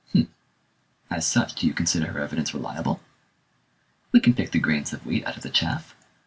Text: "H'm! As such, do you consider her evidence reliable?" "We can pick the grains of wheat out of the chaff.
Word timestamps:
"H'm! 0.15 0.33
As 1.11 1.27
such, 1.27 1.53
do 1.53 1.67
you 1.67 1.75
consider 1.75 2.07
her 2.11 2.19
evidence 2.21 2.55
reliable?" 2.55 3.01
"We 4.11 4.19
can 4.19 4.33
pick 4.33 4.49
the 4.51 4.57
grains 4.57 4.93
of 4.93 5.05
wheat 5.05 5.27
out 5.27 5.37
of 5.37 5.43
the 5.43 5.51
chaff. 5.51 5.95